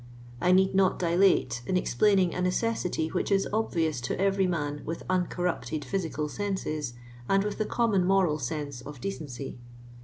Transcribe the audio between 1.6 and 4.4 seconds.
in explaining a necessity which is obvious to